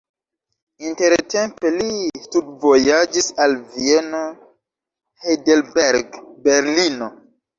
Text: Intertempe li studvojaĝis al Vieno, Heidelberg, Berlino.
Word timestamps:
Intertempe 0.91 1.71
li 1.73 1.89
studvojaĝis 2.27 3.29
al 3.45 3.53
Vieno, 3.75 4.23
Heidelberg, 5.27 6.19
Berlino. 6.49 7.13